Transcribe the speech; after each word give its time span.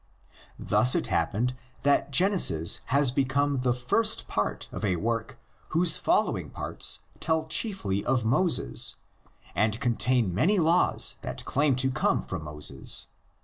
Thus 0.57 0.95
it 0.95 1.05
happened 1.13 1.53
that 1.83 2.09
Genesis 2.11 2.79
has 2.85 3.11
become 3.11 3.59
the 3.61 3.71
first 3.71 4.27
part 4.27 4.67
of 4.71 4.83
a 4.83 4.95
work 4.95 5.37
whose 5.69 5.95
following 5.95 6.49
parts 6.49 7.01
tell 7.19 7.45
chiefly 7.45 8.03
of 8.03 8.25
Moses 8.25 8.95
and 9.53 9.79
contain 9.79 10.33
many 10.33 10.57
laws 10.57 11.17
that 11.21 11.45
claim 11.45 11.75
to 11.75 11.91
come 11.91 12.23
from 12.23 12.45
Moses. 12.45 13.09